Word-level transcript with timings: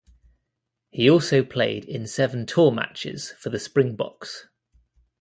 He 0.89 1.07
also 1.07 1.43
played 1.43 1.85
in 1.85 2.07
seven 2.07 2.47
tour 2.47 2.71
matches 2.71 3.33
for 3.37 3.51
the 3.51 3.59
Springboks. 3.59 4.47